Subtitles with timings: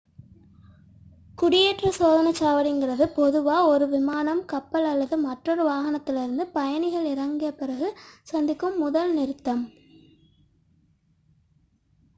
[1.37, 7.89] குடியேற்ற சோதனைச் சாவடி என்பது பொதுவாக ஒரு விமானம் கப்பல் அல்லது மற்றொரு வாகனத்திலிருந்து பயணிகள் இறங்கிய பிறகு
[8.23, 9.69] சந்திக்கும் முதல் நிறுத்தமாகும்